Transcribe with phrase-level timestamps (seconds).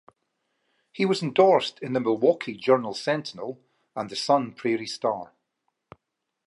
[0.91, 3.61] He was endorsed in the "Milwaukee Journal Sentinel",
[3.95, 5.31] and the "Sun Prairie Star".